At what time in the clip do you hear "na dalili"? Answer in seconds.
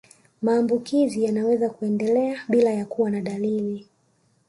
3.09-3.87